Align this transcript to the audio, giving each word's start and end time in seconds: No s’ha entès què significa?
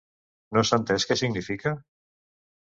No 0.57 0.63
s’ha 0.69 0.79
entès 0.81 1.05
què 1.11 1.17
significa? 1.21 1.75